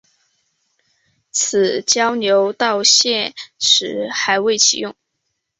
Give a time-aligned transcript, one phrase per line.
[1.29, 4.95] 此交流道现时还未启用。